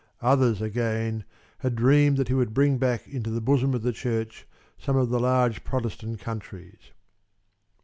[0.23, 1.25] Others, again,
[1.59, 4.47] had dreamed that he would bring back into the bosom of the Church
[4.79, 6.89] some of the large Protestant countries.